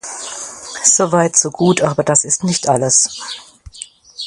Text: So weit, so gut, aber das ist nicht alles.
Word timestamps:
So 0.83 1.11
weit, 1.11 1.37
so 1.37 1.51
gut, 1.51 1.81
aber 1.83 2.03
das 2.03 2.23
ist 2.23 2.43
nicht 2.43 2.67
alles. 2.67 3.21